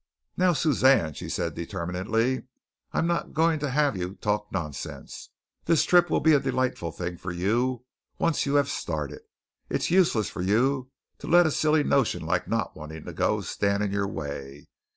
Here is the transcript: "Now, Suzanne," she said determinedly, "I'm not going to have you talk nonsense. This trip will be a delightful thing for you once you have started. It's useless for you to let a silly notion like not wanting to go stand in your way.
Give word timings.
"Now, 0.35 0.53
Suzanne," 0.53 1.13
she 1.13 1.29
said 1.29 1.53
determinedly, 1.53 2.47
"I'm 2.91 3.05
not 3.05 3.35
going 3.35 3.59
to 3.59 3.69
have 3.69 3.95
you 3.95 4.15
talk 4.15 4.51
nonsense. 4.51 5.29
This 5.65 5.83
trip 5.83 6.09
will 6.09 6.21
be 6.21 6.33
a 6.33 6.39
delightful 6.39 6.91
thing 6.91 7.17
for 7.17 7.31
you 7.31 7.83
once 8.17 8.47
you 8.47 8.55
have 8.55 8.67
started. 8.67 9.21
It's 9.69 9.91
useless 9.91 10.27
for 10.31 10.41
you 10.41 10.89
to 11.19 11.27
let 11.27 11.45
a 11.45 11.51
silly 11.51 11.83
notion 11.83 12.23
like 12.25 12.47
not 12.47 12.75
wanting 12.75 13.05
to 13.05 13.13
go 13.13 13.41
stand 13.41 13.83
in 13.83 13.91
your 13.91 14.07
way. 14.07 14.65